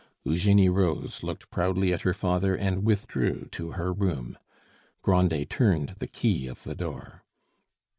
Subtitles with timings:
[0.23, 4.35] Eugenie rose, looked proudly at her father, and withdrew to her room.
[5.03, 7.23] Grandet turned the key of the door.